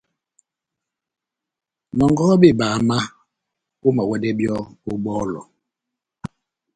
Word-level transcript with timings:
Nɔngɔhɔ 1.97 2.33
bebama, 2.41 2.97
omawɛdɛ 3.87 4.29
byɔ́ 4.37 4.57
ó 4.89 4.93
bɔlɔ. 5.03 5.41